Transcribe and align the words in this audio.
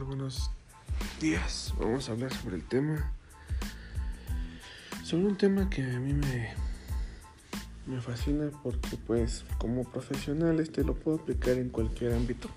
Buenos 0.00 0.50
días. 1.20 1.74
Vamos 1.78 2.08
a 2.08 2.12
hablar 2.12 2.32
sobre 2.32 2.56
el 2.56 2.66
tema. 2.66 3.12
Sobre 5.04 5.26
un 5.26 5.36
tema 5.36 5.68
que 5.68 5.82
a 5.82 6.00
mí 6.00 6.14
me, 6.14 6.48
me 7.84 8.00
fascina 8.00 8.50
porque 8.62 8.96
pues 9.06 9.44
como 9.58 9.84
profesional 9.84 10.60
este 10.60 10.82
lo 10.82 10.94
puedo 10.94 11.18
aplicar 11.18 11.58
en 11.58 11.68
cualquier 11.68 12.14
ámbito, 12.14 12.48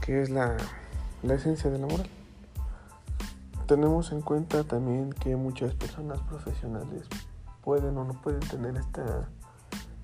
que 0.00 0.22
es 0.22 0.30
la, 0.30 0.56
la 1.24 1.34
esencia 1.34 1.68
de 1.68 1.80
la 1.80 1.88
moral. 1.88 2.08
Tenemos 3.66 4.12
en 4.12 4.20
cuenta 4.20 4.62
también 4.62 5.12
que 5.14 5.34
muchas 5.34 5.74
personas 5.74 6.20
profesionales 6.20 7.08
pueden 7.64 7.98
o 7.98 8.04
no 8.04 8.22
pueden 8.22 8.40
tener 8.40 8.76
esta, 8.76 9.28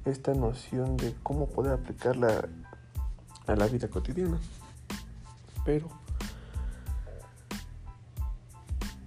esta 0.04 0.34
noción 0.34 0.96
de 0.96 1.14
cómo 1.22 1.48
poder 1.48 1.74
aplicarla 1.74 2.48
a 3.46 3.54
la 3.54 3.68
vida 3.68 3.86
cotidiana. 3.86 4.38
Pero 5.64 6.01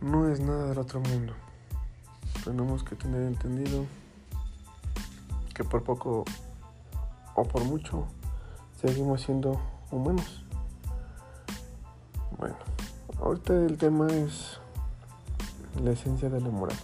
no 0.05 0.29
es 0.29 0.39
nada 0.39 0.67
del 0.69 0.77
otro 0.77 0.99
mundo. 0.99 1.33
Tenemos 2.43 2.83
que 2.83 2.95
tener 2.95 3.23
entendido 3.23 3.85
que 5.55 5.63
por 5.63 5.83
poco 5.83 6.23
o 7.33 7.43
por 7.43 7.63
mucho 7.63 8.05
seguimos 8.79 9.23
siendo 9.23 9.59
humanos. 9.89 10.45
Bueno, 12.37 12.55
ahorita 13.19 13.53
el 13.65 13.77
tema 13.77 14.07
es 14.07 14.59
la 15.83 15.91
esencia 15.91 16.29
de 16.29 16.39
la 16.39 16.49
moral. 16.49 16.77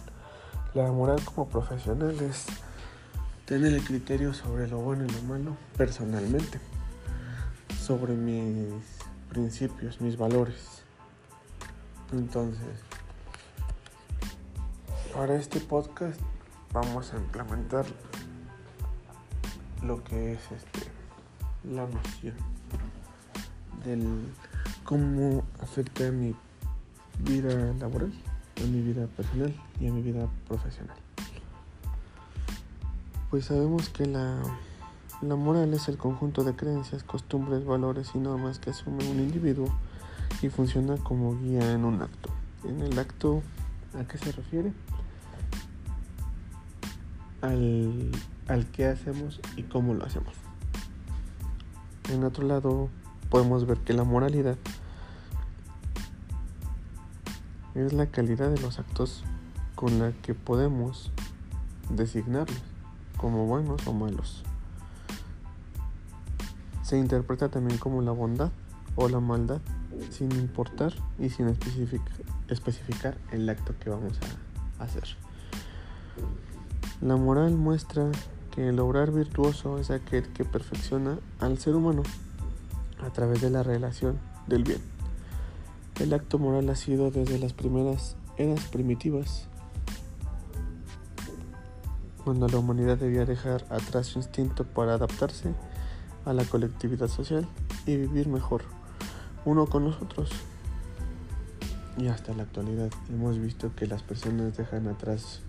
La 0.74 0.90
moral 0.90 1.24
como 1.24 1.48
profesional 1.48 2.20
es 2.22 2.46
tener 3.44 3.72
el 3.72 3.84
criterio 3.84 4.34
sobre 4.34 4.66
lo 4.66 4.78
bueno 4.78 5.04
y 5.04 5.08
lo 5.08 5.22
malo 5.22 5.56
personalmente, 5.76 6.58
sobre 7.80 8.14
mis 8.14 8.82
principios, 9.28 10.00
mis 10.00 10.16
valores. 10.16 10.82
Entonces, 12.12 12.82
para 15.14 15.36
este 15.36 15.60
podcast 15.60 16.18
vamos 16.72 17.12
a 17.12 17.16
implementar 17.16 17.84
lo 19.82 20.02
que 20.04 20.32
es 20.32 20.40
este 20.52 20.90
la 21.64 21.86
noción 21.86 22.34
del 23.84 24.32
cómo 24.84 25.44
afecta 25.60 26.08
a 26.08 26.12
mi 26.12 26.34
vida 27.18 27.74
laboral, 27.78 28.12
a 28.56 28.66
mi 28.66 28.80
vida 28.80 29.06
personal 29.08 29.54
y 29.80 29.88
a 29.88 29.92
mi 29.92 30.02
vida 30.02 30.28
profesional. 30.48 30.96
Pues 33.30 33.46
sabemos 33.46 33.90
que 33.90 34.06
la, 34.06 34.42
la 35.20 35.36
moral 35.36 35.74
es 35.74 35.88
el 35.88 35.98
conjunto 35.98 36.42
de 36.42 36.54
creencias, 36.54 37.02
costumbres, 37.02 37.64
valores 37.66 38.10
y 38.14 38.18
normas 38.18 38.58
que 38.58 38.70
asume 38.70 39.08
un 39.10 39.20
individuo 39.20 39.68
y 40.40 40.48
funciona 40.48 40.96
como 40.96 41.38
guía 41.38 41.72
en 41.72 41.84
un 41.84 42.00
acto. 42.00 42.30
En 42.64 42.80
el 42.80 42.98
acto, 42.98 43.42
¿a 43.98 44.04
qué 44.04 44.16
se 44.16 44.32
refiere? 44.32 44.72
Al, 47.42 48.10
al 48.48 48.66
qué 48.66 48.86
hacemos 48.86 49.40
y 49.56 49.64
cómo 49.64 49.94
lo 49.94 50.04
hacemos. 50.04 50.34
En 52.10 52.24
otro 52.24 52.46
lado, 52.46 52.88
podemos 53.30 53.66
ver 53.66 53.78
que 53.78 53.92
la 53.92 54.04
moralidad 54.04 54.56
es 57.74 57.92
la 57.92 58.06
calidad 58.06 58.50
de 58.50 58.60
los 58.60 58.78
actos 58.78 59.24
con 59.74 59.98
la 59.98 60.12
que 60.22 60.34
podemos 60.34 61.10
designarlos 61.90 62.62
como 63.16 63.46
buenos 63.46 63.86
o 63.86 63.92
malos. 63.92 64.42
Se 66.82 66.98
interpreta 66.98 67.48
también 67.48 67.78
como 67.78 68.02
la 68.02 68.12
bondad 68.12 68.50
o 68.96 69.08
la 69.08 69.20
maldad 69.20 69.60
sin 70.10 70.32
importar 70.32 70.92
y 71.18 71.30
sin 71.30 71.48
especificar, 71.48 72.12
especificar 72.48 73.16
el 73.30 73.48
acto 73.48 73.74
que 73.78 73.90
vamos 73.90 74.18
a 74.78 74.84
hacer. 74.84 75.04
La 77.02 77.16
moral 77.16 77.56
muestra 77.56 78.12
que 78.52 78.68
el 78.68 78.78
obrar 78.78 79.10
virtuoso 79.10 79.78
es 79.78 79.90
aquel 79.90 80.32
que 80.32 80.44
perfecciona 80.44 81.18
al 81.40 81.58
ser 81.58 81.74
humano 81.74 82.04
a 83.04 83.10
través 83.10 83.40
de 83.40 83.50
la 83.50 83.64
relación 83.64 84.20
del 84.46 84.62
bien. 84.62 84.80
El 85.98 86.14
acto 86.14 86.38
moral 86.38 86.70
ha 86.70 86.76
sido 86.76 87.10
desde 87.10 87.40
las 87.40 87.54
primeras 87.54 88.14
eras 88.36 88.66
primitivas, 88.66 89.48
cuando 92.22 92.46
la 92.46 92.58
humanidad 92.58 92.98
debía 92.98 93.24
dejar 93.24 93.64
atrás 93.68 94.06
su 94.06 94.20
instinto 94.20 94.62
para 94.62 94.94
adaptarse 94.94 95.52
a 96.24 96.32
la 96.32 96.44
colectividad 96.44 97.08
social 97.08 97.48
y 97.84 97.96
vivir 97.96 98.28
mejor 98.28 98.62
uno 99.44 99.66
con 99.66 99.82
los 99.82 100.00
otros. 100.00 100.30
Y 101.98 102.06
hasta 102.06 102.32
la 102.32 102.44
actualidad 102.44 102.90
hemos 103.08 103.40
visto 103.40 103.74
que 103.74 103.88
las 103.88 104.04
personas 104.04 104.56
dejan 104.56 104.86
atrás 104.86 105.42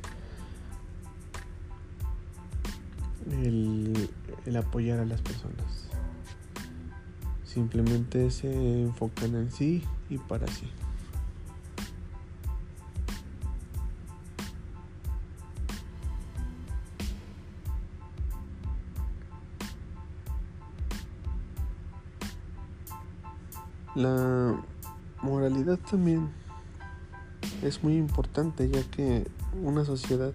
el, 3.34 4.10
apoyar 4.56 5.00
a 5.00 5.06
las 5.06 5.22
personas. 5.22 5.90
Simplemente 7.44 8.32
se 8.32 8.82
enfocan 8.82 9.36
en 9.36 9.52
sí 9.52 9.84
y 10.10 10.18
para 10.18 10.48
sí. 10.48 10.68
La 23.96 24.60
moralidad 25.22 25.78
también 25.78 26.30
es 27.62 27.84
muy 27.84 27.96
importante 27.96 28.68
ya 28.68 28.82
que 28.90 29.28
una 29.62 29.86
sociedad 29.86 30.34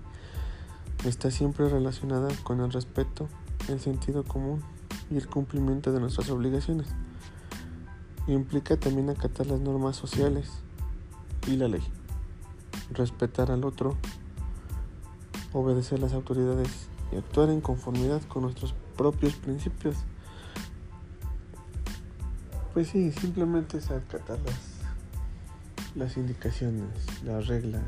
está 1.05 1.31
siempre 1.31 1.69
relacionada 1.69 2.29
con 2.43 2.61
el 2.61 2.73
respeto, 2.73 3.29
el 3.69 3.81
sentido 3.81 4.25
común 4.25 4.63
y 5.11 5.17
el 5.17 5.29
cumplimiento 5.29 5.93
de 5.93 6.01
nuestras 6.01 6.31
obligaciones. 6.31 6.89
Implica 8.27 8.77
también 8.77 9.09
acatar 9.09 9.47
las 9.47 9.61
normas 9.61 9.97
sociales 9.97 10.51
y 11.47 11.57
la 11.57 11.69
ley, 11.69 11.83
respetar 12.91 13.51
al 13.51 13.65
otro, 13.65 13.97
obedecer 15.53 15.99
las 16.01 16.13
autoridades 16.13 16.89
y 17.13 17.17
actuar 17.17 17.49
en 17.51 17.61
conformidad 17.61 18.21
con 18.23 18.43
nuestros 18.43 18.75
propios 18.97 19.35
principios. 19.35 19.97
Pues 22.75 22.89
sí, 22.89 23.13
simplemente 23.13 23.79
es 23.79 23.91
acatar 23.91 24.39
las, 24.41 25.97
las 25.97 26.17
indicaciones, 26.17 26.89
las 27.25 27.47
reglas, 27.47 27.83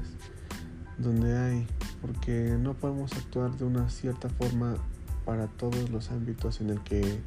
donde 0.98 1.36
hay 1.36 1.66
porque 2.00 2.56
no 2.58 2.74
podemos 2.74 3.12
actuar 3.12 3.56
de 3.56 3.64
una 3.64 3.88
cierta 3.90 4.28
forma 4.28 4.76
para 5.24 5.46
todos 5.46 5.90
los 5.90 6.10
ámbitos 6.10 6.60
en 6.60 6.70
el 6.70 6.80
que 6.80 7.20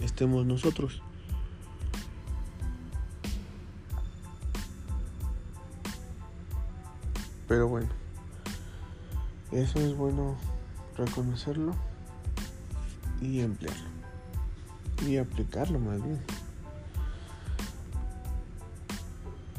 estemos 0.00 0.46
nosotros. 0.46 1.02
Pero 7.48 7.66
bueno, 7.66 7.88
eso 9.50 9.80
es 9.80 9.96
bueno 9.96 10.36
reconocerlo 10.96 11.74
y 13.20 13.40
emplearlo. 13.40 13.88
Y 15.06 15.16
aplicarlo 15.16 15.80
más 15.80 16.02
bien. 16.02 16.20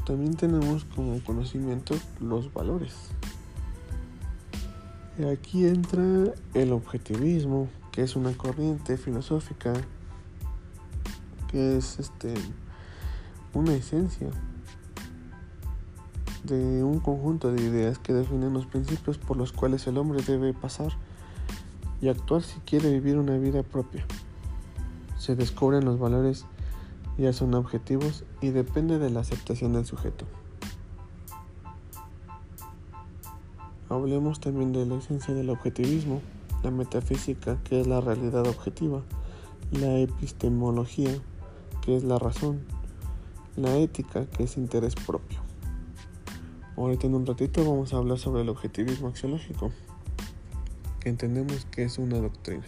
También 0.06 0.34
tenemos 0.36 0.84
como 0.84 1.22
conocimiento 1.22 1.94
los 2.20 2.52
valores. 2.52 2.94
Aquí 5.30 5.66
entra 5.66 6.02
el 6.54 6.72
objetivismo, 6.72 7.68
que 7.92 8.02
es 8.02 8.16
una 8.16 8.32
corriente 8.32 8.96
filosófica, 8.96 9.72
que 11.48 11.76
es 11.76 12.00
este 12.00 12.34
una 13.54 13.74
esencia 13.74 14.30
de 16.44 16.82
un 16.82 16.98
conjunto 16.98 17.52
de 17.52 17.62
ideas 17.62 17.98
que 17.98 18.12
definen 18.12 18.52
los 18.52 18.66
principios 18.66 19.18
por 19.18 19.36
los 19.36 19.52
cuales 19.52 19.86
el 19.86 19.98
hombre 19.98 20.22
debe 20.22 20.54
pasar 20.54 20.90
y 22.00 22.08
actuar 22.08 22.42
si 22.42 22.58
quiere 22.60 22.90
vivir 22.90 23.16
una 23.16 23.36
vida 23.38 23.62
propia. 23.62 24.04
Se 25.18 25.36
descubren 25.36 25.84
los 25.84 26.00
valores, 26.00 26.46
ya 27.16 27.32
son 27.32 27.54
objetivos 27.54 28.24
y 28.40 28.50
depende 28.50 28.98
de 28.98 29.10
la 29.10 29.20
aceptación 29.20 29.74
del 29.74 29.86
sujeto. 29.86 30.26
Hablemos 33.92 34.40
también 34.40 34.72
de 34.72 34.86
la 34.86 34.94
esencia 34.94 35.34
del 35.34 35.50
objetivismo, 35.50 36.22
la 36.62 36.70
metafísica, 36.70 37.62
que 37.62 37.82
es 37.82 37.86
la 37.86 38.00
realidad 38.00 38.46
objetiva, 38.46 39.02
la 39.70 39.98
epistemología, 39.98 41.10
que 41.82 41.96
es 41.96 42.02
la 42.02 42.18
razón, 42.18 42.62
la 43.54 43.76
ética, 43.76 44.24
que 44.30 44.44
es 44.44 44.56
interés 44.56 44.94
propio. 44.94 45.40
Ahorita 46.78 47.06
en 47.06 47.14
un 47.16 47.26
ratito 47.26 47.62
vamos 47.68 47.92
a 47.92 47.98
hablar 47.98 48.18
sobre 48.18 48.40
el 48.40 48.48
objetivismo 48.48 49.08
axiológico, 49.08 49.70
que 51.00 51.10
entendemos 51.10 51.66
que 51.66 51.82
es 51.82 51.98
una 51.98 52.18
doctrina. 52.18 52.64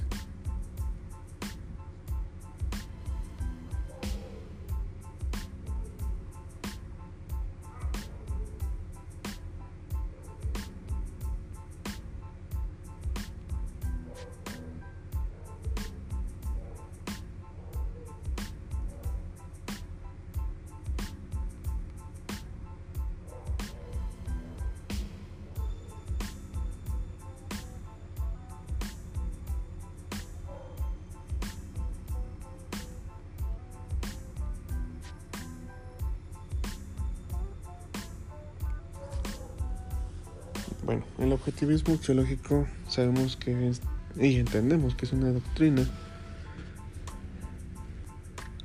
Bueno, 40.84 41.02
el 41.18 41.32
objetivismo 41.32 41.94
axiológico 41.94 42.66
sabemos 42.88 43.36
que 43.36 43.68
es 43.68 43.80
y 44.20 44.36
entendemos 44.36 44.94
que 44.94 45.06
es 45.06 45.14
una 45.14 45.32
doctrina 45.32 45.82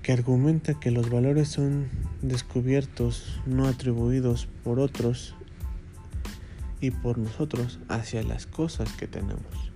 que 0.04 0.12
argumenta 0.12 0.74
que 0.74 0.92
los 0.92 1.10
valores 1.10 1.48
son 1.48 1.88
descubiertos, 2.22 3.40
no 3.46 3.68
atribuidos 3.68 4.50
por 4.66 4.82
otros 4.82 5.34
y 6.82 6.92
por 6.92 7.18
nosotros 7.18 7.80
hacia 7.88 8.22
las 8.24 8.48
cosas 8.48 8.92
que 8.94 9.08
tenemos. 9.08 9.72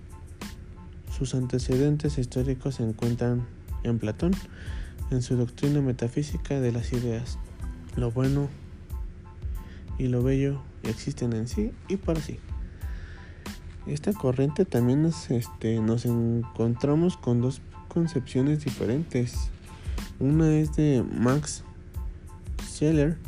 Sus 1.16 1.34
antecedentes 1.34 2.18
históricos 2.18 2.74
se 2.74 2.82
encuentran 2.82 3.46
en 3.84 3.98
Platón, 3.98 4.32
en 5.10 5.22
su 5.22 5.36
doctrina 5.36 5.80
metafísica 5.80 6.60
de 6.60 6.72
las 6.72 6.92
ideas. 6.92 7.38
Lo 7.96 8.10
bueno 8.10 8.50
y 9.98 10.08
lo 10.08 10.22
bello 10.22 10.60
existen 10.90 11.32
en 11.32 11.48
sí 11.48 11.72
y 11.88 11.96
para 11.96 12.20
sí. 12.20 12.38
Esta 13.86 14.12
corriente 14.12 14.64
también 14.64 15.02
nos, 15.02 15.30
este, 15.30 15.76
encontramos 15.76 17.16
con 17.16 17.42
dos 17.42 17.60
concepciones 17.88 18.64
diferentes. 18.64 19.50
Una 20.20 20.54
es 20.54 20.74
de 20.74 21.04
Max 21.18 21.64
Scheler 22.62 23.18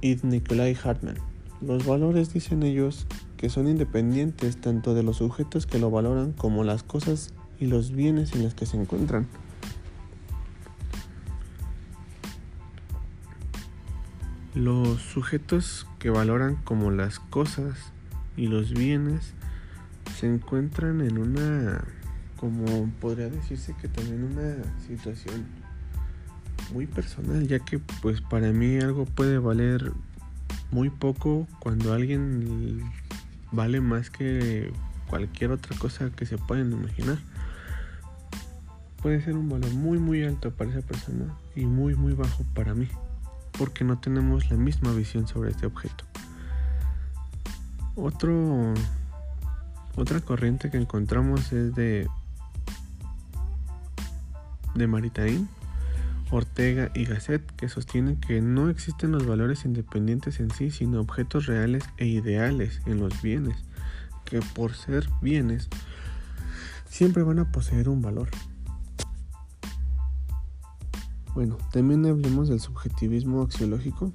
y 0.00 0.16
Nikolai 0.22 0.76
Hartmann. 0.82 1.16
Los 1.60 1.86
valores, 1.86 2.32
dicen 2.32 2.62
ellos, 2.64 3.06
que 3.36 3.48
son 3.48 3.68
independientes 3.68 4.56
tanto 4.60 4.94
de 4.94 5.02
los 5.02 5.18
sujetos 5.18 5.66
que 5.66 5.78
lo 5.78 5.90
valoran 5.90 6.32
como 6.32 6.64
las 6.64 6.82
cosas 6.82 7.32
y 7.60 7.66
los 7.66 7.92
bienes 7.92 8.34
en 8.34 8.42
los 8.42 8.54
que 8.54 8.66
se 8.66 8.76
encuentran. 8.76 9.28
Los 14.54 15.02
sujetos 15.02 15.84
que 15.98 16.10
valoran 16.10 16.54
como 16.54 16.92
las 16.92 17.18
cosas 17.18 17.76
y 18.36 18.46
los 18.46 18.72
bienes 18.72 19.34
se 20.16 20.32
encuentran 20.32 21.00
en 21.00 21.18
una, 21.18 21.82
como 22.38 22.88
podría 23.00 23.28
decirse 23.28 23.74
que 23.80 23.88
también 23.88 24.22
una 24.22 24.54
situación 24.86 25.44
muy 26.72 26.86
personal, 26.86 27.48
ya 27.48 27.58
que 27.58 27.80
pues 28.00 28.20
para 28.20 28.52
mí 28.52 28.78
algo 28.78 29.06
puede 29.06 29.38
valer 29.38 29.90
muy 30.70 30.88
poco 30.88 31.48
cuando 31.58 31.92
alguien 31.92 32.80
vale 33.50 33.80
más 33.80 34.08
que 34.08 34.72
cualquier 35.08 35.50
otra 35.50 35.76
cosa 35.78 36.10
que 36.10 36.26
se 36.26 36.38
puedan 36.38 36.70
imaginar. 36.70 37.18
Puede 39.02 39.20
ser 39.20 39.34
un 39.34 39.48
valor 39.48 39.72
muy 39.72 39.98
muy 39.98 40.22
alto 40.22 40.52
para 40.52 40.70
esa 40.70 40.80
persona 40.80 41.34
y 41.56 41.66
muy 41.66 41.96
muy 41.96 42.14
bajo 42.14 42.44
para 42.54 42.72
mí 42.72 42.88
porque 43.58 43.84
no 43.84 43.98
tenemos 43.98 44.50
la 44.50 44.56
misma 44.56 44.92
visión 44.92 45.26
sobre 45.26 45.50
este 45.50 45.66
objeto. 45.66 46.04
Otra 47.96 48.74
corriente 50.24 50.70
que 50.70 50.76
encontramos 50.76 51.52
es 51.52 51.74
de, 51.74 52.08
de 54.74 54.86
Maritain, 54.86 55.48
Ortega 56.30 56.90
y 56.94 57.04
Gasset, 57.04 57.44
que 57.56 57.68
sostienen 57.68 58.18
que 58.18 58.40
no 58.40 58.68
existen 58.68 59.12
los 59.12 59.26
valores 59.26 59.64
independientes 59.64 60.40
en 60.40 60.50
sí, 60.50 60.70
sino 60.70 61.00
objetos 61.00 61.46
reales 61.46 61.84
e 61.96 62.06
ideales 62.06 62.80
en 62.86 62.98
los 62.98 63.22
bienes, 63.22 63.56
que 64.24 64.40
por 64.40 64.74
ser 64.74 65.08
bienes 65.22 65.68
siempre 66.88 67.22
van 67.22 67.38
a 67.38 67.52
poseer 67.52 67.88
un 67.88 68.02
valor. 68.02 68.28
Bueno, 71.34 71.56
también 71.72 72.06
hablemos 72.06 72.48
del 72.48 72.60
subjetivismo 72.60 73.42
axiológico, 73.42 74.12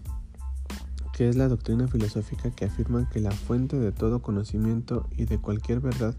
que 1.13 1.27
es 1.27 1.35
la 1.35 1.49
doctrina 1.49 1.87
filosófica 1.87 2.49
que 2.49 2.63
afirma 2.63 3.09
que 3.09 3.19
la 3.19 3.31
fuente 3.31 3.77
de 3.77 3.91
todo 3.91 4.21
conocimiento 4.21 5.05
y 5.17 5.25
de 5.25 5.37
cualquier 5.37 5.81
verdad 5.81 6.15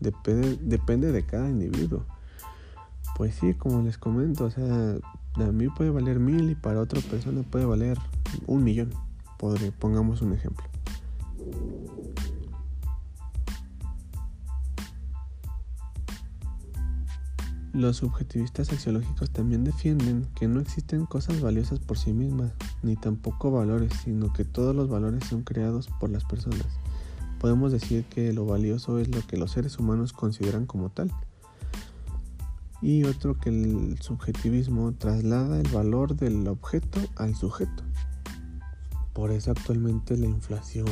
depende, 0.00 0.58
depende 0.62 1.12
de 1.12 1.26
cada 1.26 1.50
individuo. 1.50 2.06
Pues 3.16 3.34
sí, 3.34 3.52
como 3.52 3.82
les 3.82 3.98
comento, 3.98 4.46
o 4.46 4.50
sea, 4.50 4.96
a 5.34 5.52
mí 5.52 5.68
puede 5.68 5.90
valer 5.90 6.18
mil 6.18 6.50
y 6.50 6.54
para 6.54 6.80
otra 6.80 7.02
persona 7.02 7.42
puede 7.42 7.66
valer 7.66 7.98
un 8.46 8.64
millón. 8.64 8.90
Pongamos 9.78 10.22
un 10.22 10.32
ejemplo. 10.32 10.64
Los 17.72 17.98
subjetivistas 17.98 18.72
axiológicos 18.72 19.30
también 19.30 19.62
defienden 19.62 20.26
que 20.34 20.48
no 20.48 20.58
existen 20.58 21.06
cosas 21.06 21.40
valiosas 21.40 21.78
por 21.78 21.96
sí 21.96 22.12
mismas, 22.12 22.50
ni 22.82 22.96
tampoco 22.96 23.52
valores, 23.52 23.92
sino 24.02 24.32
que 24.32 24.44
todos 24.44 24.74
los 24.74 24.88
valores 24.88 25.24
son 25.28 25.44
creados 25.44 25.88
por 26.00 26.10
las 26.10 26.24
personas. 26.24 26.66
Podemos 27.38 27.70
decir 27.70 28.04
que 28.06 28.32
lo 28.32 28.44
valioso 28.44 28.98
es 28.98 29.08
lo 29.14 29.24
que 29.24 29.36
los 29.36 29.52
seres 29.52 29.78
humanos 29.78 30.12
consideran 30.12 30.66
como 30.66 30.90
tal. 30.90 31.12
Y 32.82 33.04
otro 33.04 33.38
que 33.38 33.50
el 33.50 33.98
subjetivismo 34.00 34.92
traslada 34.92 35.60
el 35.60 35.68
valor 35.68 36.16
del 36.16 36.48
objeto 36.48 36.98
al 37.14 37.36
sujeto. 37.36 37.84
Por 39.12 39.30
eso 39.30 39.52
actualmente 39.52 40.16
la 40.16 40.26
inflación 40.26 40.88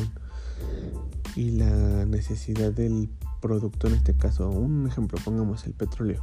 y 1.34 1.50
la 1.50 2.06
necesidad 2.06 2.72
del 2.72 3.08
producto, 3.40 3.88
en 3.88 3.94
este 3.94 4.14
caso, 4.14 4.48
un 4.48 4.86
ejemplo, 4.86 5.18
pongamos 5.24 5.66
el 5.66 5.72
petróleo 5.72 6.22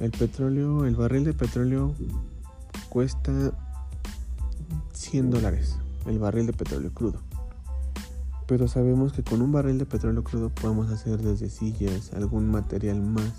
el 0.00 0.10
petróleo, 0.10 0.84
el 0.84 0.96
barril 0.96 1.24
de 1.24 1.32
petróleo 1.34 1.94
cuesta 2.88 3.52
100 4.92 5.30
dólares, 5.30 5.76
el 6.06 6.18
barril 6.18 6.46
de 6.46 6.52
petróleo 6.52 6.92
crudo. 6.92 7.20
Pero 8.46 8.68
sabemos 8.68 9.12
que 9.12 9.22
con 9.22 9.40
un 9.40 9.52
barril 9.52 9.78
de 9.78 9.86
petróleo 9.86 10.22
crudo 10.22 10.50
podemos 10.50 10.90
hacer 10.90 11.22
desde 11.22 11.48
sillas, 11.48 12.12
algún 12.12 12.50
material 12.50 13.00
más, 13.00 13.32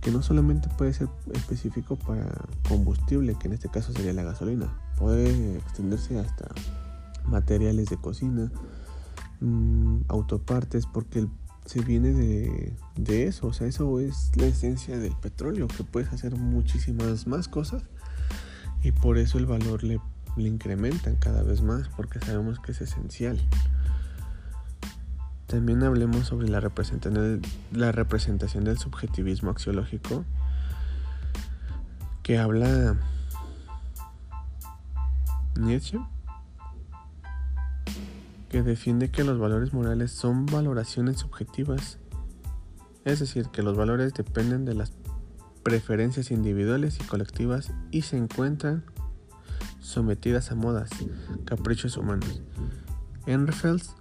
que 0.00 0.10
no 0.10 0.22
solamente 0.22 0.68
puede 0.78 0.94
ser 0.94 1.08
específico 1.34 1.96
para 1.96 2.26
combustible, 2.68 3.34
que 3.34 3.48
en 3.48 3.54
este 3.54 3.68
caso 3.68 3.92
sería 3.92 4.12
la 4.14 4.22
gasolina, 4.22 4.72
puede 4.98 5.58
extenderse 5.58 6.18
hasta 6.18 6.48
materiales 7.26 7.90
de 7.90 7.98
cocina, 7.98 8.50
mm, 9.40 10.02
autopartes, 10.08 10.86
porque 10.86 11.18
el 11.18 11.28
se 11.70 11.82
viene 11.82 12.12
de, 12.96 13.26
eso, 13.28 13.46
o 13.46 13.52
sea, 13.52 13.68
eso 13.68 14.00
es 14.00 14.32
la 14.34 14.46
esencia 14.46 14.98
del 14.98 15.14
petróleo, 15.14 15.68
que 15.68 15.84
puedes 15.84 16.12
hacer 16.12 16.34
muchísimas 16.34 17.28
más 17.28 17.46
cosas 17.46 17.84
y 18.82 18.90
por 18.90 19.18
eso 19.18 19.38
el 19.38 19.46
valor 19.46 19.84
le, 19.84 20.00
le 20.36 20.48
incrementan 20.48 21.14
cada 21.14 21.44
vez 21.44 21.62
más, 21.62 21.88
porque 21.90 22.18
sabemos 22.18 22.58
que 22.58 22.72
es 22.72 22.80
esencial. 22.80 23.40
También 25.46 25.84
hablemos 25.84 26.26
sobre 26.26 26.48
la 26.48 26.58
representación, 26.58 27.40
la 27.70 27.92
representación 27.92 28.64
del 28.64 28.76
subjetivismo 28.76 29.52
axiológico, 29.52 30.24
que 32.24 32.36
habla 32.36 32.96
Nietzsche 35.54 36.00
que 38.50 38.62
defiende 38.62 39.10
que 39.10 39.24
los 39.24 39.38
valores 39.38 39.72
morales 39.72 40.10
son 40.10 40.44
valoraciones 40.44 41.18
subjetivas, 41.18 41.98
es 43.04 43.20
decir, 43.20 43.46
que 43.46 43.62
los 43.62 43.76
valores 43.76 44.12
dependen 44.12 44.64
de 44.64 44.74
las 44.74 44.92
preferencias 45.62 46.30
individuales 46.30 46.98
y 47.00 47.04
colectivas 47.04 47.72
y 47.90 48.02
se 48.02 48.16
encuentran 48.16 48.84
sometidas 49.78 50.50
a 50.50 50.56
modas, 50.56 50.90
caprichos 51.44 51.96
humanos. 51.96 52.42
Enrefels 53.26 53.94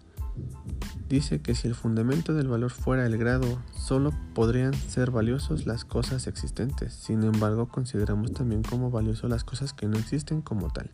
dice 1.07 1.41
que 1.41 1.53
si 1.53 1.67
el 1.67 1.75
fundamento 1.75 2.33
del 2.33 2.47
valor 2.47 2.71
fuera 2.71 3.05
el 3.05 3.17
grado, 3.17 3.61
solo 3.75 4.13
podrían 4.33 4.73
ser 4.73 5.11
valiosos 5.11 5.67
las 5.67 5.85
cosas 5.85 6.25
existentes. 6.25 6.93
Sin 6.93 7.23
embargo, 7.23 7.67
consideramos 7.67 8.33
también 8.33 8.63
como 8.63 8.89
valioso 8.89 9.27
las 9.27 9.43
cosas 9.43 9.73
que 9.73 9.87
no 9.87 9.97
existen 9.97 10.41
como 10.41 10.71
tal. 10.71 10.89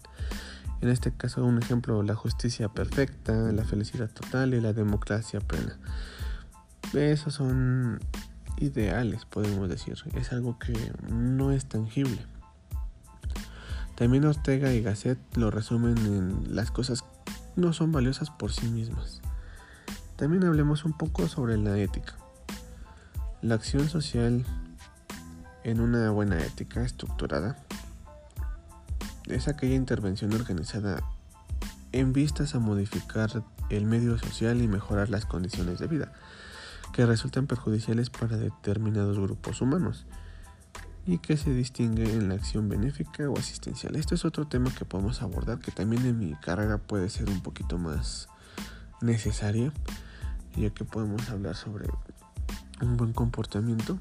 En 0.82 0.90
este 0.90 1.12
caso, 1.12 1.44
un 1.44 1.58
ejemplo, 1.58 2.04
la 2.04 2.16
justicia 2.16 2.70
perfecta, 2.70 3.34
la 3.34 3.64
felicidad 3.64 4.10
total 4.10 4.54
y 4.54 4.62
la 4.62 4.74
democracia 4.74 5.40
plena. 5.40 5.78
Esos 6.94 7.34
son 7.34 8.00
ideales, 8.58 9.26
podemos 9.26 9.70
decir. 9.70 9.98
Es 10.16 10.32
algo 10.32 10.60
que 10.60 10.74
no 11.10 11.52
es 11.52 11.66
tangible. 11.66 12.26
También 13.96 14.26
Ortega 14.26 14.74
y 14.74 14.82
Gasset 14.82 15.18
lo 15.36 15.52
resumen 15.52 15.98
en 15.98 16.56
las 16.56 16.70
cosas 16.70 17.06
no 17.56 17.72
son 17.72 17.92
valiosas 17.92 18.30
por 18.30 18.52
sí 18.52 18.68
mismas. 18.68 19.22
También 20.18 20.44
hablemos 20.44 20.86
un 20.86 20.94
poco 20.94 21.28
sobre 21.28 21.58
la 21.58 21.78
ética. 21.78 22.16
La 23.42 23.56
acción 23.56 23.88
social 23.90 24.46
en 25.64 25.80
una 25.80 26.10
buena 26.12 26.40
ética 26.40 26.84
estructurada 26.84 27.65
es 29.28 29.48
aquella 29.48 29.76
intervención 29.76 30.34
organizada 30.34 31.04
en 31.92 32.14
vistas 32.14 32.56
a 32.56 32.60
modificar 32.60 33.44
el 33.70 33.86
medio 33.86 34.18
social 34.18 34.62
y 34.62 34.68
mejorar 34.68 35.10
las 35.10 35.26
condiciones 35.26 35.80
de 35.80 35.88
vida 35.88 36.12
que 36.94 37.06
resultan 37.06 37.48
perjudiciales 37.48 38.10
para 38.10 38.38
determinados 38.38 39.20
grupos 39.20 39.62
humanos 39.62 40.06
y 41.06 41.20
que 41.20 41.38
se 41.38 41.54
distingue 41.54 42.12
en 42.12 42.30
la 42.30 42.36
acción 42.36 42.68
benéfica 42.70 43.30
o 43.30 43.38
asistencial. 43.38 43.96
Esto 43.96 44.16
es 44.16 44.26
otro 44.26 44.48
tema 44.48 44.74
que 44.74 44.86
podemos 44.86 45.22
abordar 45.22 45.60
que 45.60 45.72
también 45.72 46.06
en 46.06 46.18
mi 46.18 46.34
carrera 46.36 46.78
puede 46.78 47.10
ser 47.10 47.30
un 47.30 47.42
poquito 47.42 47.78
más 47.78 48.28
necesaria, 49.02 49.72
ya 50.56 50.70
que 50.72 50.86
podemos 50.86 51.30
hablar 51.30 51.56
sobre 51.56 51.88
un 52.82 52.98
buen 52.98 53.14
comportamiento. 53.14 54.00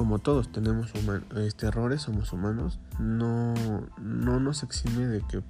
Como 0.00 0.18
todos 0.18 0.50
tenemos 0.50 0.90
este, 1.36 1.66
errores, 1.66 2.00
somos 2.00 2.32
humanos, 2.32 2.78
no, 2.98 3.52
no 4.00 4.40
nos 4.40 4.62
exime 4.62 5.04
de 5.06 5.20
que 5.20 5.42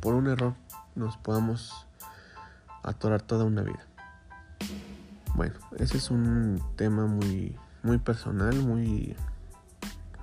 por 0.00 0.14
un 0.14 0.26
error 0.26 0.54
nos 0.96 1.18
podamos 1.18 1.86
atorar 2.82 3.22
toda 3.22 3.44
una 3.44 3.62
vida. 3.62 3.86
Bueno, 5.36 5.54
ese 5.78 5.98
es 5.98 6.10
un 6.10 6.60
tema 6.74 7.06
muy, 7.06 7.56
muy 7.84 7.98
personal, 7.98 8.56
muy, 8.56 9.14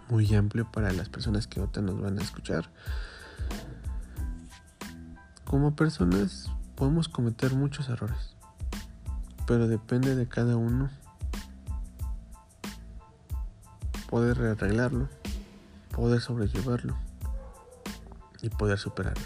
muy 0.09 0.35
amplio 0.35 0.69
para 0.69 0.91
las 0.91 1.07
personas 1.07 1.47
que 1.47 1.61
ahorita 1.61 1.79
nos 1.81 2.01
van 2.01 2.19
a 2.19 2.21
escuchar. 2.21 2.69
Como 5.45 5.73
personas 5.73 6.51
podemos 6.75 7.07
cometer 7.07 7.53
muchos 7.53 7.87
errores, 7.87 8.35
pero 9.47 9.69
depende 9.69 10.17
de 10.17 10.27
cada 10.27 10.57
uno 10.57 10.89
poder 14.09 14.41
arreglarlo, 14.41 15.07
poder 15.95 16.19
sobrellevarlo 16.19 16.97
y 18.41 18.49
poder 18.49 18.79
superarlo. 18.79 19.23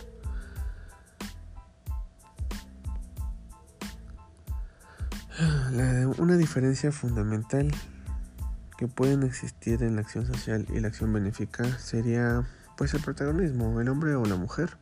una 6.19 6.35
diferencia 6.37 6.91
fundamental 6.91 7.71
que 8.77 8.87
pueden 8.87 9.23
existir 9.23 9.81
en 9.83 9.95
la 9.95 10.01
acción 10.01 10.27
social 10.27 10.67
y 10.69 10.79
la 10.79 10.89
acción 10.89 11.13
benéfica 11.13 11.63
sería 11.79 12.43
pues 12.77 12.93
el 12.93 13.01
protagonismo, 13.01 13.79
el 13.79 13.87
hombre 13.87 14.15
o 14.15 14.25
la 14.25 14.35
mujer, 14.35 14.77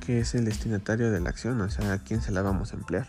que 0.00 0.20
es 0.20 0.34
el 0.34 0.46
destinatario 0.46 1.10
de 1.10 1.20
la 1.20 1.28
acción, 1.30 1.60
o 1.60 1.68
sea, 1.68 1.92
a 1.92 1.98
quién 1.98 2.22
se 2.22 2.32
la 2.32 2.42
vamos 2.42 2.72
a 2.72 2.76
emplear. 2.76 3.06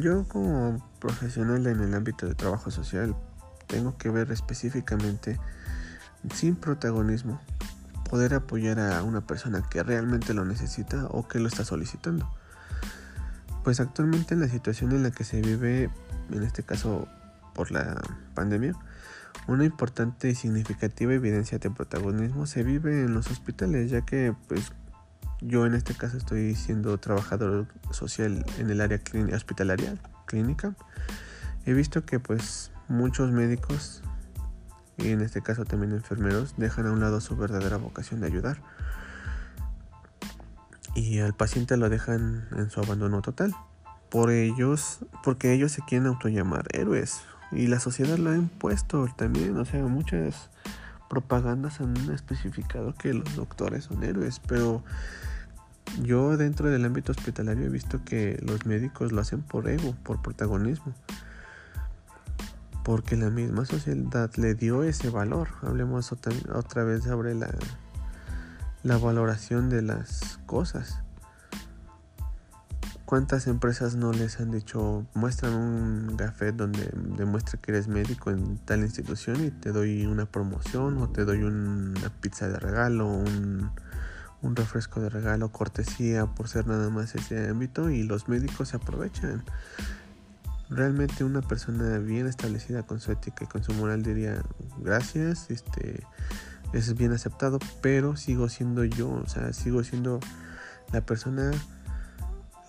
Yo 0.00 0.26
como 0.28 0.82
profesional 1.00 1.66
en 1.66 1.80
el 1.80 1.94
ámbito 1.94 2.26
de 2.26 2.34
trabajo 2.34 2.70
social 2.70 3.14
tengo 3.74 3.98
que 3.98 4.08
ver 4.08 4.30
específicamente 4.30 5.40
sin 6.32 6.54
protagonismo 6.54 7.40
poder 8.08 8.34
apoyar 8.34 8.78
a 8.78 9.02
una 9.02 9.26
persona 9.26 9.68
que 9.68 9.82
realmente 9.82 10.32
lo 10.32 10.44
necesita 10.44 11.06
o 11.06 11.26
que 11.26 11.40
lo 11.40 11.48
está 11.48 11.64
solicitando. 11.64 12.30
Pues 13.64 13.80
actualmente 13.80 14.34
en 14.34 14.40
la 14.40 14.46
situación 14.46 14.92
en 14.92 15.02
la 15.02 15.10
que 15.10 15.24
se 15.24 15.40
vive, 15.40 15.90
en 16.30 16.42
este 16.44 16.62
caso 16.62 17.08
por 17.52 17.72
la 17.72 18.00
pandemia, 18.34 18.76
una 19.48 19.64
importante 19.64 20.30
y 20.30 20.36
significativa 20.36 21.12
evidencia 21.12 21.58
de 21.58 21.68
protagonismo 21.70 22.46
se 22.46 22.62
vive 22.62 23.00
en 23.00 23.12
los 23.12 23.28
hospitales, 23.28 23.90
ya 23.90 24.02
que 24.02 24.36
pues 24.46 24.70
yo 25.40 25.66
en 25.66 25.74
este 25.74 25.94
caso 25.94 26.16
estoy 26.16 26.54
siendo 26.54 26.96
trabajador 26.98 27.66
social 27.90 28.46
en 28.60 28.70
el 28.70 28.80
área 28.80 29.00
hospitalaria, 29.34 29.96
clínica. 30.26 30.76
He 31.66 31.72
visto 31.72 32.04
que 32.04 32.20
pues 32.20 32.70
muchos 32.88 33.30
médicos 33.30 34.02
y 34.96 35.10
en 35.10 35.20
este 35.20 35.42
caso 35.42 35.64
también 35.64 35.92
enfermeros 35.92 36.54
dejan 36.56 36.86
a 36.86 36.92
un 36.92 37.00
lado 37.00 37.20
su 37.20 37.36
verdadera 37.36 37.76
vocación 37.76 38.20
de 38.20 38.28
ayudar 38.28 38.58
y 40.94 41.18
al 41.18 41.34
paciente 41.34 41.76
lo 41.76 41.88
dejan 41.90 42.46
en 42.56 42.70
su 42.70 42.80
abandono 42.80 43.20
total. 43.20 43.54
Por 44.10 44.30
ellos, 44.30 45.00
porque 45.24 45.52
ellos 45.52 45.72
se 45.72 45.82
quieren 45.82 46.06
autollamar 46.06 46.66
héroes 46.72 47.22
y 47.50 47.66
la 47.66 47.80
sociedad 47.80 48.16
lo 48.16 48.30
ha 48.30 48.36
impuesto 48.36 49.06
también, 49.16 49.56
o 49.56 49.64
sea, 49.64 49.82
muchas 49.82 50.50
propagandas 51.10 51.80
han 51.80 51.96
especificado 52.12 52.94
que 52.94 53.12
los 53.12 53.34
doctores 53.36 53.84
son 53.84 54.02
héroes, 54.04 54.40
pero 54.46 54.82
yo 56.02 56.36
dentro 56.36 56.70
del 56.70 56.84
ámbito 56.84 57.12
hospitalario 57.12 57.66
he 57.66 57.70
visto 57.70 58.04
que 58.04 58.40
los 58.42 58.66
médicos 58.66 59.12
lo 59.12 59.20
hacen 59.20 59.42
por 59.42 59.68
ego, 59.68 59.94
por 60.02 60.22
protagonismo. 60.22 60.94
Porque 62.84 63.16
la 63.16 63.30
misma 63.30 63.64
sociedad 63.64 64.30
le 64.36 64.54
dio 64.54 64.84
ese 64.84 65.10
valor. 65.10 65.48
Hablemos 65.62 66.12
otra 66.12 66.84
vez 66.84 67.02
sobre 67.02 67.34
la 67.34 68.98
valoración 68.98 69.70
de 69.70 69.82
las 69.82 70.38
cosas. 70.46 71.04
¿Cuántas 73.04 73.46
empresas 73.46 73.96
no 73.96 74.12
les 74.12 74.40
han 74.40 74.50
dicho, 74.50 75.06
muestran 75.14 75.52
un 75.54 76.16
gafet 76.16 76.56
donde 76.56 76.90
demuestra 77.16 77.60
que 77.60 77.70
eres 77.70 77.86
médico 77.86 78.30
en 78.30 78.56
tal 78.58 78.80
institución 78.80 79.44
y 79.44 79.50
te 79.50 79.72
doy 79.72 80.06
una 80.06 80.24
promoción 80.24 80.96
o 80.98 81.10
te 81.10 81.24
doy 81.26 81.42
una 81.42 82.08
pizza 82.20 82.48
de 82.48 82.58
regalo, 82.58 83.06
un, 83.06 83.70
un 84.40 84.56
refresco 84.56 85.00
de 85.00 85.10
regalo, 85.10 85.52
cortesía 85.52 86.26
por 86.26 86.48
ser 86.48 86.66
nada 86.66 86.88
más 86.88 87.14
ese 87.14 87.48
ámbito 87.48 87.90
y 87.90 88.04
los 88.04 88.26
médicos 88.28 88.70
se 88.70 88.76
aprovechan? 88.76 89.44
Realmente 90.74 91.22
una 91.22 91.40
persona 91.40 91.98
bien 91.98 92.26
establecida 92.26 92.82
con 92.82 92.98
su 92.98 93.12
ética 93.12 93.44
y 93.44 93.46
con 93.46 93.62
su 93.62 93.72
moral 93.74 94.02
diría 94.02 94.42
gracias, 94.78 95.48
este 95.48 96.04
es 96.72 96.96
bien 96.96 97.12
aceptado, 97.12 97.60
pero 97.80 98.16
sigo 98.16 98.48
siendo 98.48 98.82
yo, 98.84 99.08
o 99.08 99.28
sea, 99.28 99.52
sigo 99.52 99.84
siendo 99.84 100.18
la 100.92 101.00
persona 101.00 101.52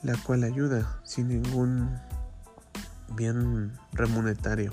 la 0.04 0.16
cual 0.18 0.44
ayuda 0.44 1.00
sin 1.04 1.30
ningún 1.30 2.00
bien 3.16 3.72
remunerario. 3.94 4.72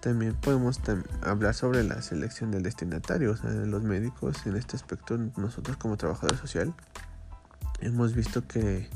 También 0.00 0.36
podemos 0.36 0.80
hablar 1.22 1.54
sobre 1.54 1.82
la 1.82 2.00
selección 2.00 2.52
del 2.52 2.62
destinatario, 2.62 3.32
o 3.32 3.36
sea, 3.36 3.50
los 3.50 3.82
médicos 3.82 4.46
en 4.46 4.56
este 4.56 4.76
aspecto, 4.76 5.18
nosotros 5.36 5.76
como 5.78 5.96
trabajador 5.96 6.36
social, 6.36 6.72
hemos 7.80 8.14
visto 8.14 8.46
que 8.46 8.88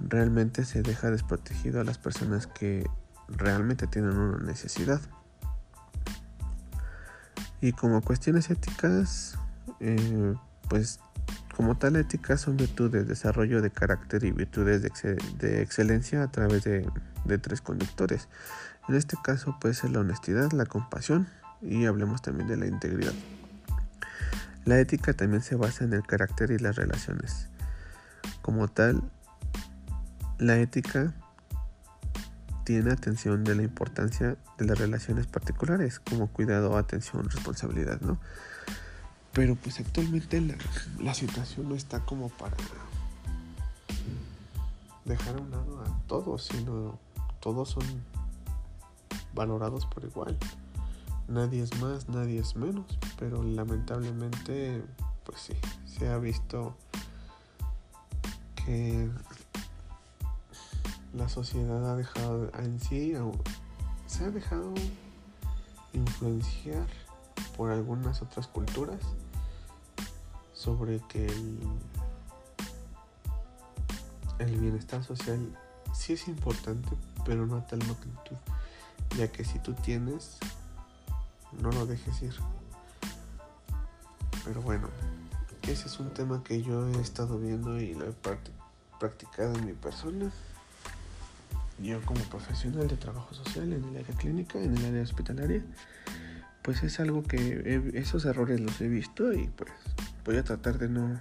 realmente 0.00 0.64
se 0.64 0.82
deja 0.82 1.10
desprotegido 1.10 1.80
a 1.80 1.84
las 1.84 1.98
personas 1.98 2.46
que 2.46 2.88
realmente 3.28 3.86
tienen 3.86 4.16
una 4.16 4.38
necesidad. 4.44 5.00
Y 7.60 7.72
como 7.72 8.00
cuestiones 8.00 8.50
éticas, 8.50 9.38
eh, 9.80 10.34
pues 10.68 11.00
como 11.56 11.76
tal 11.76 11.96
ética 11.96 12.38
son 12.38 12.56
virtudes, 12.56 13.06
desarrollo 13.06 13.60
de 13.60 13.70
carácter 13.70 14.24
y 14.24 14.32
virtudes 14.32 14.82
de, 14.82 15.60
excelencia 15.62 16.22
a 16.22 16.28
través 16.30 16.64
de, 16.64 16.88
de, 17.26 17.38
tres 17.38 17.60
conductores. 17.60 18.28
En 18.88 18.94
este 18.94 19.16
caso 19.22 19.58
puede 19.60 19.74
ser 19.74 19.90
la 19.90 20.00
honestidad, 20.00 20.52
la 20.52 20.64
compasión 20.64 21.28
y 21.60 21.84
hablemos 21.84 22.22
también 22.22 22.48
de 22.48 22.56
la 22.56 22.66
integridad. 22.66 23.12
La 24.64 24.78
ética 24.78 25.12
también 25.12 25.42
se 25.42 25.54
basa 25.54 25.84
en 25.84 25.92
el 25.92 26.02
carácter 26.02 26.50
y 26.50 26.58
las 26.58 26.76
relaciones. 26.76 27.48
Como 28.40 28.68
tal, 28.68 29.02
la 30.40 30.58
ética 30.58 31.14
tiene 32.64 32.92
atención 32.92 33.44
de 33.44 33.54
la 33.54 33.62
importancia 33.62 34.36
de 34.56 34.64
las 34.64 34.78
relaciones 34.78 35.26
particulares, 35.26 36.00
como 36.00 36.28
cuidado, 36.28 36.76
atención, 36.76 37.28
responsabilidad, 37.28 38.00
¿no? 38.00 38.18
Pero 39.32 39.54
pues 39.54 39.78
actualmente 39.80 40.40
la, 40.98 41.14
situación 41.14 41.68
no 41.68 41.74
está 41.74 42.00
como 42.00 42.30
para 42.30 42.56
dejar 45.04 45.36
a 45.36 45.40
un 45.40 45.50
lado 45.50 45.82
a 45.82 46.08
todos, 46.08 46.44
sino 46.44 46.98
todos 47.40 47.68
son 47.70 47.84
valorados 49.34 49.86
por 49.86 50.04
igual. 50.04 50.38
Nadie 51.28 51.62
es 51.62 51.78
más, 51.80 52.08
nadie 52.08 52.40
es 52.40 52.56
menos, 52.56 52.98
pero 53.18 53.42
lamentablemente, 53.42 54.82
pues 55.24 55.40
sí, 55.40 55.54
se 55.86 56.08
ha 56.08 56.18
visto 56.18 56.76
que 58.56 59.08
la 61.12 61.28
sociedad 61.28 61.90
ha 61.90 61.96
dejado 61.96 62.50
en 62.58 62.80
sí, 62.80 63.14
se 64.06 64.24
ha 64.24 64.30
dejado 64.30 64.74
influenciar 65.92 66.86
por 67.56 67.70
algunas 67.70 68.22
otras 68.22 68.46
culturas 68.46 69.00
sobre 70.54 71.00
que 71.08 71.26
el, 71.26 71.58
el 74.38 74.60
bienestar 74.60 75.02
social 75.02 75.40
sí 75.92 76.12
es 76.12 76.28
importante, 76.28 76.90
pero 77.24 77.46
no 77.46 77.56
a 77.56 77.66
tal 77.66 77.80
magnitud, 77.80 78.36
ya 79.16 79.30
que 79.32 79.44
si 79.44 79.58
tú 79.58 79.74
tienes, 79.74 80.38
no 81.60 81.70
lo 81.72 81.86
dejes 81.86 82.22
ir. 82.22 82.34
Pero 84.44 84.62
bueno, 84.62 84.88
ese 85.62 85.86
es 85.86 85.98
un 85.98 86.12
tema 86.14 86.42
que 86.44 86.62
yo 86.62 86.86
he 86.88 87.00
estado 87.00 87.38
viendo 87.38 87.80
y 87.80 87.94
lo 87.94 88.08
he 88.08 88.14
practicado 88.98 89.54
en 89.54 89.66
mi 89.66 89.72
persona 89.72 90.32
yo 91.82 92.00
como 92.02 92.20
profesional 92.24 92.88
de 92.88 92.96
trabajo 92.96 93.34
social 93.34 93.72
en 93.72 93.84
el 93.84 93.96
área 93.96 94.16
clínica, 94.16 94.58
en 94.60 94.76
el 94.76 94.84
área 94.84 95.02
hospitalaria, 95.02 95.62
pues 96.62 96.82
es 96.82 97.00
algo 97.00 97.22
que 97.22 97.90
esos 97.94 98.24
errores 98.24 98.60
los 98.60 98.80
he 98.80 98.88
visto 98.88 99.32
y 99.32 99.48
pues 99.48 99.70
voy 100.24 100.36
a 100.36 100.44
tratar 100.44 100.78
de 100.78 100.88
no, 100.88 101.20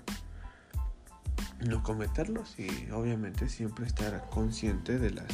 no 1.66 1.84
cometerlos 1.84 2.60
y 2.60 2.90
obviamente 2.92 3.48
siempre 3.48 3.86
estar 3.86 4.30
consciente 4.30 5.00
de 5.00 5.12
las 5.12 5.28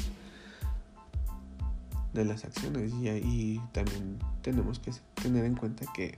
de 2.13 2.23
las 2.23 2.45
acciones 2.45 2.93
y 2.93 3.09
ahí 3.09 3.61
también 3.73 4.19
tenemos 4.41 4.79
que 4.79 4.93
tener 5.21 5.43
en 5.43 5.55
cuenta 5.55 5.85
que 5.93 6.17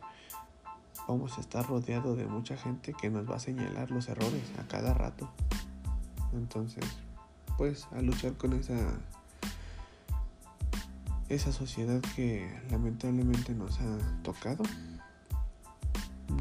vamos 1.08 1.38
a 1.38 1.42
estar 1.42 1.66
rodeados 1.66 2.18
de 2.18 2.26
mucha 2.26 2.56
gente 2.56 2.94
que 2.94 3.10
nos 3.10 3.28
va 3.28 3.38
a 3.38 3.40
señalar 3.40 3.90
los 3.90 4.08
errores 4.08 4.44
a 4.60 4.68
cada 4.68 4.94
rato. 4.94 5.32
Entonces, 6.34 6.84
pues 7.58 7.88
a 7.92 8.02
luchar 8.02 8.34
con 8.34 8.54
esa 8.54 8.76
esa 11.30 11.52
sociedad 11.52 12.00
que 12.16 12.50
lamentablemente 12.72 13.54
nos 13.54 13.80
ha 13.80 13.98
tocado. 14.24 14.64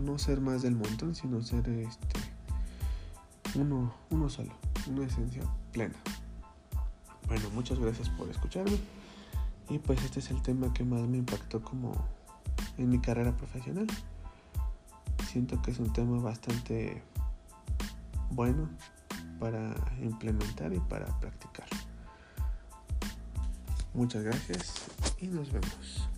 No 0.03 0.19
ser 0.19 0.41
más 0.41 0.63
del 0.63 0.77
montón, 0.77 1.15
sino 1.15 1.43
ser 1.43 1.69
este 1.69 2.21
uno, 3.55 3.93
uno 4.11 4.29
solo, 4.29 4.53
una 4.89 5.07
esencia 5.07 5.43
plena. 5.73 5.95
Bueno, 7.27 7.51
muchas 7.51 7.79
gracias 7.79 8.09
por 8.11 8.29
escucharme. 8.29 8.79
Y 9.69 9.79
pues 9.79 10.03
este 10.05 10.21
es 10.21 10.31
el 10.31 10.43
tema 10.43 10.73
que 10.73 10.85
más 10.85 11.01
me 11.09 11.19
impactó 11.19 11.61
como 11.63 11.93
en 12.79 12.89
mi 12.89 13.01
carrera 13.01 13.37
profesional. 13.37 13.87
Siento 15.29 15.61
que 15.63 15.73
es 15.73 15.81
un 15.81 15.93
tema 15.93 16.21
bastante 16.21 17.03
bueno 18.31 18.69
para 19.39 19.75
implementar 20.01 20.73
y 20.73 20.81
para 20.81 21.07
practicar. 21.21 21.69
Muchas 23.95 24.25
gracias 24.25 24.87
y 25.21 25.27
nos 25.27 25.51
vemos. 25.53 26.09